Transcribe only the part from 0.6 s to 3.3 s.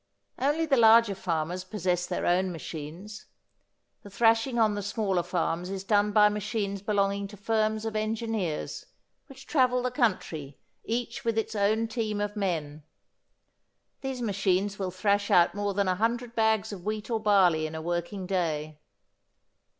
the larger farmers possess their own machines.